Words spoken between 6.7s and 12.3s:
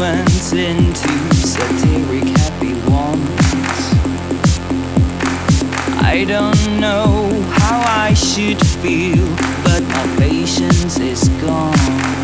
know how I should feel, but my patience is gone.